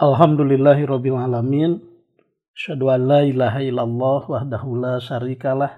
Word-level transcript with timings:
Alhamdulillahirabbil 0.00 1.12
alamin. 1.12 1.76
Asyhadu 2.56 2.88
an 2.88 3.04
la 3.04 3.20
ilaha 3.20 3.60
illallah 3.60 4.24
wahdahu 4.32 4.80
la 4.80 4.96
syarikalah 4.96 5.76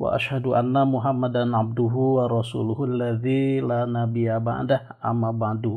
wa 0.00 0.16
asyhadu 0.16 0.56
anna 0.56 0.88
Muhammadan 0.88 1.52
abduhu 1.52 2.16
wa 2.16 2.24
rasuluhu 2.24 2.88
alladzi 2.88 3.60
la 3.60 3.84
nabiyya 3.84 4.40
ba'dah 4.40 5.04
amma 5.04 5.36
ba'du. 5.36 5.76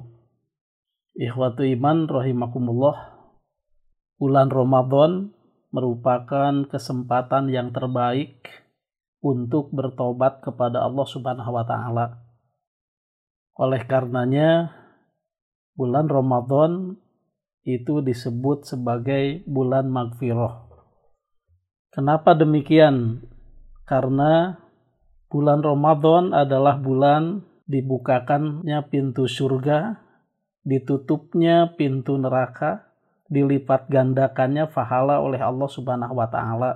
Ikhwatu 1.19 1.67
iman 1.75 2.07
rahimakumullah. 2.07 3.19
Bulan 4.15 4.47
Ramadan 4.47 5.35
merupakan 5.75 6.63
kesempatan 6.71 7.51
yang 7.51 7.75
terbaik 7.75 8.47
untuk 9.19 9.75
bertobat 9.75 10.39
kepada 10.39 10.87
Allah 10.87 11.03
Subhanahu 11.03 11.51
wa 11.51 11.67
taala. 11.67 12.31
Oleh 13.59 13.83
karenanya 13.83 14.71
bulan 15.75 16.07
Ramadan 16.07 17.02
itu 17.63 18.03
disebut 18.03 18.67
sebagai 18.67 19.43
bulan 19.47 19.87
magfirah. 19.87 20.67
Kenapa 21.91 22.35
demikian? 22.35 23.23
Karena 23.87 24.59
bulan 25.31 25.63
Ramadan 25.63 26.35
adalah 26.35 26.75
bulan 26.75 27.43
dibukakannya 27.67 28.83
pintu 28.91 29.27
surga, 29.31 29.95
ditutupnya 30.67 31.71
pintu 31.79 32.19
neraka, 32.19 32.91
dilipat 33.31 33.87
gandakannya 33.87 34.67
pahala 34.67 35.23
oleh 35.23 35.39
Allah 35.39 35.69
Subhanahu 35.71 36.19
wa 36.19 36.27
taala. 36.27 36.71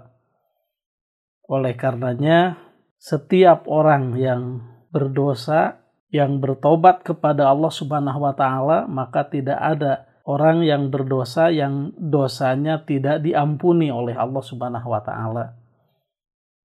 Oleh 1.48 1.76
karenanya, 1.76 2.60
setiap 3.00 3.68
orang 3.68 4.16
yang 4.16 4.64
berdosa 4.92 5.84
yang 6.08 6.40
bertobat 6.40 7.04
kepada 7.04 7.52
Allah 7.52 7.72
Subhanahu 7.72 8.24
wa 8.24 8.34
taala, 8.36 8.88
maka 8.88 9.28
tidak 9.28 9.60
ada 9.60 10.07
orang 10.28 10.68
yang 10.68 10.92
berdosa 10.92 11.48
yang 11.56 11.96
dosanya 11.96 12.84
tidak 12.84 13.24
diampuni 13.24 13.88
oleh 13.88 14.12
Allah 14.14 14.44
Subhanahu 14.44 14.92
wa 14.92 15.00
taala. 15.00 15.56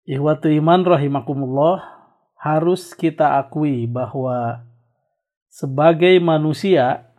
Ihwatu 0.06 0.48
iman 0.62 0.86
rahimakumullah, 0.86 1.82
harus 2.38 2.94
kita 2.94 3.42
akui 3.42 3.90
bahwa 3.90 4.62
sebagai 5.50 6.22
manusia 6.22 7.10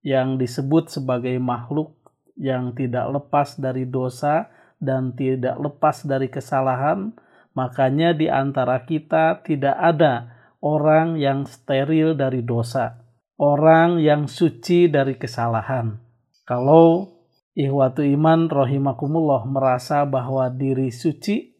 yang 0.00 0.40
disebut 0.40 0.88
sebagai 0.88 1.36
makhluk 1.36 1.92
yang 2.40 2.72
tidak 2.72 3.12
lepas 3.12 3.60
dari 3.60 3.84
dosa 3.84 4.48
dan 4.80 5.12
tidak 5.12 5.60
lepas 5.60 6.00
dari 6.08 6.32
kesalahan, 6.32 7.12
makanya 7.52 8.16
di 8.16 8.32
antara 8.32 8.88
kita 8.88 9.44
tidak 9.44 9.76
ada 9.76 10.32
orang 10.64 11.20
yang 11.20 11.44
steril 11.44 12.16
dari 12.16 12.40
dosa 12.40 13.07
orang 13.38 14.02
yang 14.02 14.26
suci 14.26 14.90
dari 14.90 15.14
kesalahan. 15.14 15.94
Kalau 16.42 17.14
ihwatu 17.54 18.02
iman 18.02 18.50
rohimakumullah 18.50 19.46
merasa 19.46 20.02
bahwa 20.02 20.50
diri 20.50 20.90
suci, 20.90 21.54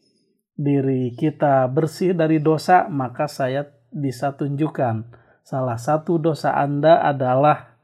diri 0.59 1.15
kita 1.15 1.71
bersih 1.71 2.11
dari 2.11 2.43
dosa, 2.43 2.91
maka 2.91 3.31
saya 3.31 3.63
bisa 3.89 4.35
tunjukkan 4.35 5.07
salah 5.41 5.79
satu 5.79 6.19
dosa 6.19 6.53
Anda 6.53 6.99
adalah 7.01 7.79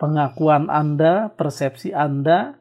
pengakuan 0.00 0.72
Anda, 0.72 1.30
persepsi 1.36 1.92
Anda, 1.92 2.56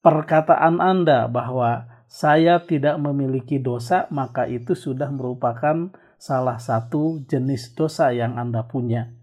perkataan 0.00 0.78
Anda 0.78 1.26
bahwa 1.26 1.90
saya 2.06 2.62
tidak 2.64 2.98
memiliki 3.02 3.58
dosa, 3.58 4.06
maka 4.14 4.46
itu 4.46 4.78
sudah 4.78 5.10
merupakan 5.10 5.90
salah 6.18 6.58
satu 6.58 7.22
jenis 7.26 7.74
dosa 7.74 8.10
yang 8.14 8.34
Anda 8.38 8.66
punya. 8.66 9.19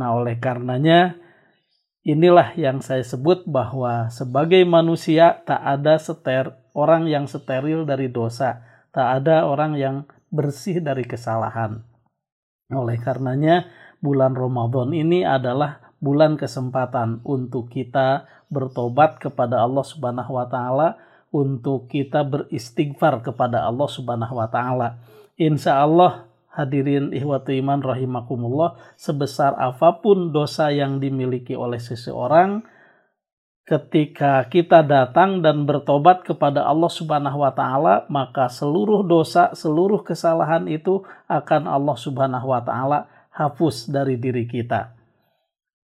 Nah, 0.00 0.16
oleh 0.16 0.40
karenanya 0.40 1.20
inilah 2.00 2.56
yang 2.56 2.80
saya 2.80 3.04
sebut 3.04 3.44
bahwa 3.44 4.08
sebagai 4.08 4.64
manusia 4.64 5.44
tak 5.44 5.60
ada 5.60 6.00
seter 6.00 6.56
orang 6.72 7.04
yang 7.04 7.28
steril 7.28 7.84
dari 7.84 8.08
dosa, 8.08 8.64
tak 8.96 9.20
ada 9.20 9.44
orang 9.44 9.76
yang 9.76 10.08
bersih 10.32 10.80
dari 10.80 11.04
kesalahan. 11.04 11.84
Oleh 12.72 12.96
karenanya, 12.96 13.68
bulan 14.00 14.32
Ramadan 14.32 14.96
ini 14.96 15.20
adalah 15.20 15.92
bulan 16.00 16.40
kesempatan 16.40 17.20
untuk 17.28 17.68
kita 17.68 18.24
bertobat 18.48 19.20
kepada 19.20 19.60
Allah 19.60 19.84
Subhanahu 19.84 20.32
wa 20.40 20.48
taala, 20.48 20.96
untuk 21.30 21.86
kita 21.92 22.26
beristighfar 22.26 23.22
kepada 23.22 23.68
Allah 23.68 23.86
Subhanahu 23.86 24.34
wa 24.34 24.48
taala. 24.48 24.98
Insya 25.36 25.84
Allah 25.84 26.29
hadirin 26.50 27.14
ihwatu 27.14 27.54
iman 27.54 27.78
rahimakumullah 27.78 28.78
sebesar 28.98 29.54
apa 29.56 30.02
pun 30.02 30.34
dosa 30.34 30.74
yang 30.74 30.98
dimiliki 30.98 31.54
oleh 31.54 31.78
seseorang 31.78 32.62
ketika 33.64 34.42
kita 34.50 34.82
datang 34.82 35.46
dan 35.46 35.62
bertobat 35.62 36.26
kepada 36.26 36.66
Allah 36.66 36.90
Subhanahu 36.90 37.46
wa 37.46 37.54
taala 37.54 38.02
maka 38.10 38.50
seluruh 38.50 39.06
dosa 39.06 39.54
seluruh 39.54 40.02
kesalahan 40.02 40.66
itu 40.66 41.06
akan 41.30 41.70
Allah 41.70 41.94
Subhanahu 41.94 42.50
wa 42.50 42.58
taala 42.66 43.06
hapus 43.30 43.86
dari 43.86 44.18
diri 44.18 44.42
kita. 44.50 44.98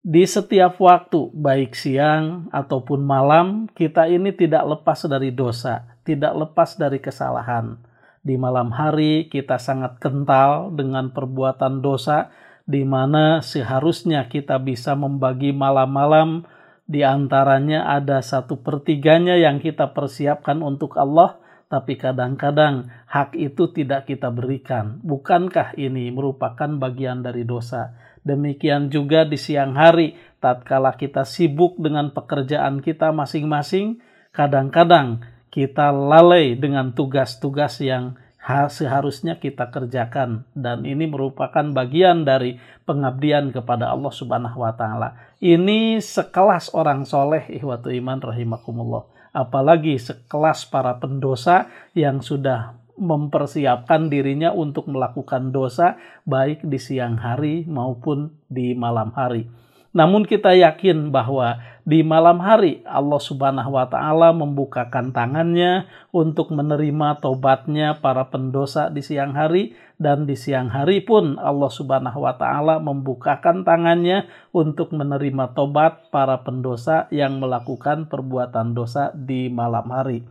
Di 0.00 0.24
setiap 0.24 0.80
waktu 0.80 1.30
baik 1.30 1.76
siang 1.76 2.48
ataupun 2.50 3.04
malam 3.04 3.68
kita 3.70 4.08
ini 4.08 4.32
tidak 4.32 4.64
lepas 4.66 5.04
dari 5.06 5.30
dosa 5.30 5.90
tidak 6.10 6.32
lepas 6.34 6.74
dari 6.74 6.98
kesalahan 6.98 7.76
di 8.20 8.36
malam 8.36 8.68
hari 8.72 9.32
kita 9.32 9.56
sangat 9.56 9.96
kental 9.96 10.72
dengan 10.76 11.12
perbuatan 11.12 11.80
dosa 11.80 12.28
di 12.68 12.84
mana 12.84 13.40
seharusnya 13.40 14.28
kita 14.28 14.60
bisa 14.60 14.92
membagi 14.92 15.56
malam-malam 15.56 16.44
di 16.84 17.00
antaranya 17.06 17.88
ada 17.88 18.20
satu 18.20 18.60
pertiganya 18.60 19.38
yang 19.40 19.62
kita 19.62 19.96
persiapkan 19.96 20.60
untuk 20.60 21.00
Allah 21.00 21.40
tapi 21.70 21.94
kadang-kadang 21.94 22.90
hak 23.06 23.38
itu 23.38 23.70
tidak 23.70 24.10
kita 24.10 24.26
berikan. 24.34 24.98
Bukankah 25.06 25.78
ini 25.78 26.10
merupakan 26.10 26.66
bagian 26.66 27.22
dari 27.22 27.46
dosa? 27.46 27.94
Demikian 28.26 28.90
juga 28.90 29.22
di 29.22 29.38
siang 29.38 29.78
hari, 29.78 30.18
tatkala 30.42 30.98
kita 30.98 31.22
sibuk 31.22 31.78
dengan 31.78 32.10
pekerjaan 32.10 32.82
kita 32.82 33.14
masing-masing, 33.14 34.02
kadang-kadang 34.34 35.22
kita 35.50 35.90
lalai 35.90 36.54
dengan 36.54 36.94
tugas-tugas 36.94 37.82
yang 37.82 38.14
seharusnya 38.50 39.36
kita 39.36 39.68
kerjakan 39.68 40.48
dan 40.56 40.82
ini 40.82 41.06
merupakan 41.06 41.62
bagian 41.70 42.24
dari 42.24 42.56
pengabdian 42.88 43.52
kepada 43.52 43.92
Allah 43.92 44.10
Subhanahu 44.10 44.64
wa 44.64 44.72
taala. 44.74 45.14
Ini 45.38 46.00
sekelas 46.00 46.72
orang 46.74 47.04
soleh 47.04 47.46
ihwatu 47.52 47.92
iman 47.92 48.18
rahimakumullah. 48.18 49.06
Apalagi 49.30 49.94
sekelas 50.00 50.66
para 50.66 50.98
pendosa 50.98 51.70
yang 51.94 52.18
sudah 52.18 52.74
mempersiapkan 52.98 54.10
dirinya 54.10 54.50
untuk 54.50 54.90
melakukan 54.90 55.54
dosa 55.54 55.96
baik 56.26 56.66
di 56.66 56.76
siang 56.76 57.16
hari 57.16 57.64
maupun 57.64 58.34
di 58.50 58.74
malam 58.74 59.14
hari. 59.14 59.46
Namun 59.90 60.22
kita 60.22 60.54
yakin 60.54 61.10
bahwa 61.10 61.58
di 61.82 62.06
malam 62.06 62.38
hari 62.38 62.78
Allah 62.86 63.18
Subhanahu 63.18 63.74
wa 63.74 63.90
taala 63.90 64.30
membukakan 64.30 65.10
tangannya 65.10 65.90
untuk 66.14 66.54
menerima 66.54 67.18
tobatnya 67.18 67.98
para 67.98 68.30
pendosa 68.30 68.86
di 68.94 69.02
siang 69.02 69.34
hari 69.34 69.74
dan 69.98 70.30
di 70.30 70.38
siang 70.38 70.70
hari 70.70 71.02
pun 71.02 71.34
Allah 71.42 71.66
Subhanahu 71.66 72.22
wa 72.22 72.38
taala 72.38 72.78
membukakan 72.78 73.66
tangannya 73.66 74.30
untuk 74.54 74.94
menerima 74.94 75.58
tobat 75.58 76.06
para 76.14 76.38
pendosa 76.46 77.10
yang 77.10 77.42
melakukan 77.42 78.06
perbuatan 78.06 78.70
dosa 78.78 79.10
di 79.10 79.50
malam 79.50 79.90
hari. 79.90 80.22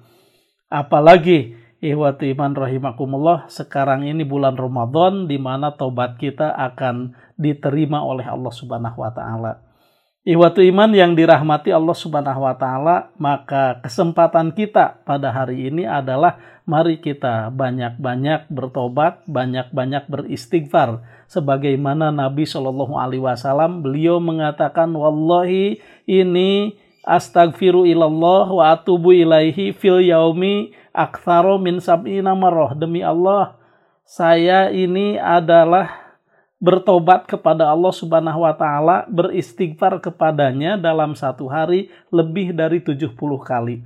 Apalagi 0.71 1.59
Ihwatu 1.79 2.27
iman 2.27 2.51
rahimakumullah, 2.51 3.47
sekarang 3.47 4.03
ini 4.03 4.27
bulan 4.27 4.59
Ramadan 4.59 5.31
di 5.31 5.39
mana 5.39 5.71
tobat 5.71 6.19
kita 6.19 6.51
akan 6.51 7.15
diterima 7.39 8.03
oleh 8.03 8.27
Allah 8.27 8.51
Subhanahu 8.51 8.99
wa 8.99 9.07
taala. 9.15 9.63
Ihwatu 10.27 10.59
iman 10.59 10.91
yang 10.91 11.15
dirahmati 11.15 11.71
Allah 11.71 11.95
Subhanahu 11.95 12.43
wa 12.43 12.51
taala, 12.59 13.15
maka 13.15 13.79
kesempatan 13.79 14.51
kita 14.51 14.99
pada 15.07 15.31
hari 15.31 15.71
ini 15.71 15.87
adalah 15.87 16.35
mari 16.67 16.99
kita 16.99 17.47
banyak-banyak 17.55 18.51
bertobat, 18.51 19.23
banyak-banyak 19.23 20.03
beristighfar 20.11 20.99
sebagaimana 21.31 22.11
Nabi 22.11 22.43
Shallallahu 22.43 22.99
alaihi 22.99 23.23
wasallam 23.23 23.79
beliau 23.79 24.19
mengatakan 24.19 24.91
wallahi 24.91 25.79
ini 26.03 26.75
astagfiru 27.07 27.87
ilallah 27.87 28.51
wa 28.51 28.75
atubu 28.75 29.15
ilaihi 29.15 29.71
fil 29.71 30.03
yaumi 30.03 30.75
aktsaro 30.95 31.61
min 31.61 31.81
sab'ina 31.81 32.33
marrah. 32.33 32.77
Demi 32.77 33.03
Allah, 33.03 33.57
saya 34.05 34.69
ini 34.73 35.15
adalah 35.15 36.17
bertobat 36.59 37.25
kepada 37.29 37.69
Allah 37.69 37.93
Subhanahu 37.93 38.43
wa 38.43 38.53
taala, 38.53 39.07
beristighfar 39.07 40.03
kepadanya 40.03 40.75
dalam 40.75 41.15
satu 41.15 41.47
hari 41.47 41.87
lebih 42.11 42.51
dari 42.51 42.83
70 42.83 43.15
kali. 43.41 43.81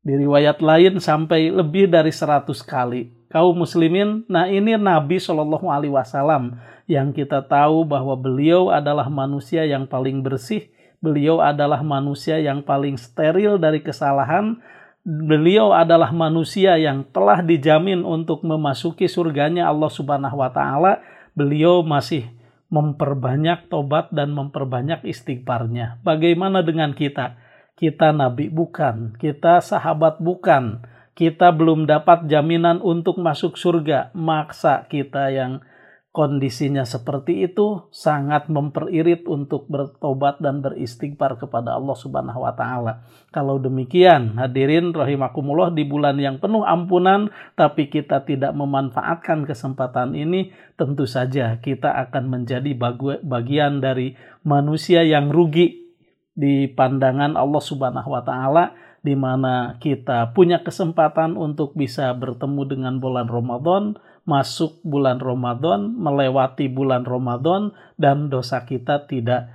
Di 0.00 0.14
riwayat 0.16 0.64
lain 0.64 0.96
sampai 0.96 1.52
lebih 1.52 1.90
dari 1.90 2.08
100 2.14 2.46
kali. 2.64 3.12
Kaum 3.30 3.62
muslimin, 3.62 4.26
nah 4.26 4.50
ini 4.50 4.74
Nabi 4.74 5.20
Shallallahu 5.20 5.70
alaihi 5.70 5.94
wasallam 5.94 6.58
yang 6.90 7.14
kita 7.14 7.44
tahu 7.46 7.86
bahwa 7.86 8.18
beliau 8.18 8.74
adalah 8.74 9.06
manusia 9.06 9.62
yang 9.62 9.86
paling 9.86 10.24
bersih 10.24 10.66
Beliau 11.00 11.40
adalah 11.40 11.80
manusia 11.80 12.36
yang 12.36 12.60
paling 12.60 13.00
steril 13.00 13.56
dari 13.56 13.80
kesalahan. 13.80 14.60
Beliau 15.00 15.72
adalah 15.72 16.12
manusia 16.12 16.76
yang 16.76 17.08
telah 17.08 17.40
dijamin 17.40 18.04
untuk 18.04 18.44
memasuki 18.44 19.08
surganya 19.08 19.72
Allah 19.72 19.88
Subhanahu 19.88 20.36
wa 20.36 20.52
taala. 20.52 21.00
Beliau 21.32 21.80
masih 21.80 22.28
memperbanyak 22.68 23.72
tobat 23.72 24.12
dan 24.12 24.36
memperbanyak 24.36 25.00
istighfarnya. 25.08 25.98
Bagaimana 26.04 26.60
dengan 26.60 26.92
kita? 26.92 27.40
Kita 27.80 28.12
nabi 28.12 28.52
bukan, 28.52 29.16
kita 29.16 29.64
sahabat 29.64 30.20
bukan. 30.20 30.84
Kita 31.16 31.48
belum 31.52 31.88
dapat 31.88 32.28
jaminan 32.28 32.84
untuk 32.84 33.16
masuk 33.16 33.56
surga. 33.56 34.12
Maksa 34.12 34.84
kita 34.84 35.32
yang 35.32 35.64
kondisinya 36.10 36.82
seperti 36.82 37.46
itu 37.46 37.86
sangat 37.94 38.50
memperirit 38.50 39.30
untuk 39.30 39.70
bertobat 39.70 40.42
dan 40.42 40.58
beristighfar 40.58 41.38
kepada 41.38 41.78
Allah 41.78 41.94
Subhanahu 41.94 42.42
wa 42.42 42.50
taala. 42.50 43.06
Kalau 43.30 43.62
demikian, 43.62 44.34
hadirin 44.34 44.90
rahimakumullah 44.90 45.70
di 45.70 45.86
bulan 45.86 46.18
yang 46.18 46.42
penuh 46.42 46.66
ampunan 46.66 47.30
tapi 47.54 47.86
kita 47.86 48.26
tidak 48.26 48.50
memanfaatkan 48.58 49.46
kesempatan 49.46 50.18
ini, 50.18 50.50
tentu 50.74 51.06
saja 51.06 51.62
kita 51.62 51.94
akan 52.10 52.26
menjadi 52.26 52.74
bagian 53.22 53.78
dari 53.78 54.18
manusia 54.42 55.06
yang 55.06 55.30
rugi 55.30 55.94
di 56.34 56.66
pandangan 56.66 57.38
Allah 57.38 57.62
Subhanahu 57.62 58.10
wa 58.10 58.22
taala 58.26 58.74
di 59.00 59.14
mana 59.14 59.78
kita 59.80 60.34
punya 60.36 60.60
kesempatan 60.60 61.38
untuk 61.38 61.72
bisa 61.72 62.12
bertemu 62.18 62.62
dengan 62.68 62.94
bulan 63.00 63.30
Ramadan 63.30 63.96
masuk 64.28 64.80
bulan 64.84 65.18
Ramadan, 65.18 65.96
melewati 65.96 66.68
bulan 66.68 67.04
Ramadan 67.04 67.72
dan 67.96 68.28
dosa 68.28 68.62
kita 68.64 69.08
tidak 69.08 69.50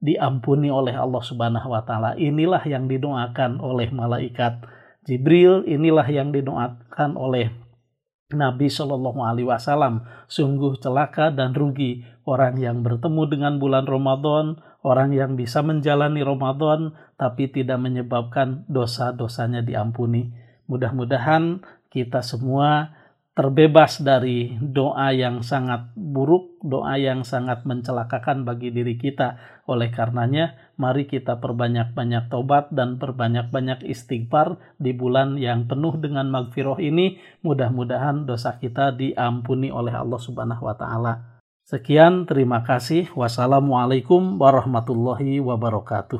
diampuni 0.00 0.72
oleh 0.72 0.96
Allah 0.96 1.20
Subhanahu 1.20 1.72
wa 1.72 1.84
taala. 1.84 2.16
Inilah 2.16 2.64
yang 2.64 2.88
didoakan 2.88 3.60
oleh 3.60 3.92
malaikat 3.92 4.64
Jibril, 5.04 5.64
inilah 5.64 6.04
yang 6.08 6.32
didoakan 6.32 7.16
oleh 7.16 7.52
Nabi 8.30 8.70
Shallallahu 8.70 9.20
Alaihi 9.26 9.48
Wasallam 9.48 10.06
sungguh 10.30 10.78
celaka 10.78 11.34
dan 11.34 11.50
rugi 11.50 12.06
orang 12.22 12.62
yang 12.62 12.86
bertemu 12.86 13.26
dengan 13.26 13.58
bulan 13.58 13.90
Ramadan, 13.90 14.62
orang 14.86 15.10
yang 15.10 15.34
bisa 15.34 15.66
menjalani 15.66 16.22
Ramadan 16.22 16.94
tapi 17.18 17.50
tidak 17.50 17.82
menyebabkan 17.82 18.64
dosa-dosanya 18.70 19.66
diampuni. 19.66 20.30
Mudah-mudahan 20.70 21.66
kita 21.90 22.22
semua 22.22 22.94
terbebas 23.30 24.02
dari 24.02 24.58
doa 24.58 25.14
yang 25.14 25.46
sangat 25.46 25.94
buruk, 25.94 26.58
doa 26.66 26.98
yang 26.98 27.22
sangat 27.22 27.62
mencelakakan 27.62 28.42
bagi 28.42 28.74
diri 28.74 28.98
kita. 28.98 29.38
Oleh 29.70 29.94
karenanya, 29.94 30.58
mari 30.74 31.06
kita 31.06 31.38
perbanyak-banyak 31.38 32.26
tobat 32.26 32.74
dan 32.74 32.98
perbanyak-banyak 32.98 33.86
istighfar 33.86 34.58
di 34.82 34.90
bulan 34.90 35.38
yang 35.38 35.70
penuh 35.70 35.94
dengan 36.02 36.26
magfirah 36.26 36.82
ini. 36.82 37.22
Mudah-mudahan 37.46 38.26
dosa 38.26 38.58
kita 38.58 38.90
diampuni 38.98 39.70
oleh 39.70 39.94
Allah 39.94 40.18
Subhanahu 40.18 40.66
wa 40.66 40.74
taala. 40.74 41.38
Sekian, 41.70 42.26
terima 42.26 42.66
kasih. 42.66 43.14
Wassalamualaikum 43.14 44.42
warahmatullahi 44.42 45.38
wabarakatuh. 45.38 46.18